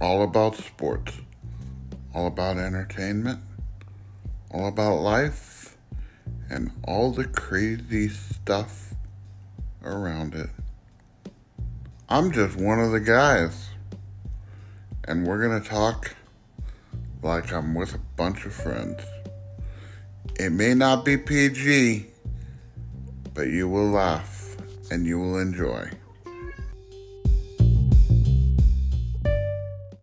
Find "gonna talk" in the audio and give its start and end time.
15.40-16.14